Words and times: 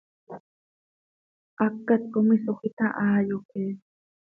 Hacat 1.59 2.01
com 2.15 2.27
isoj 2.39 2.59
itahaa, 2.73 3.15
yoque. 3.31 3.63